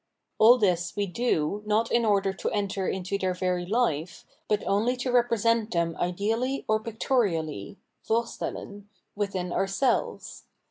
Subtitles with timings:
[0.39, 4.97] AU this we do, not in order to enter into their very hfe, but only
[4.97, 7.75] to represent them ideaUy or pic toriaUy
[8.09, 8.85] {vorstellen)
[9.15, 10.45] within ourselves.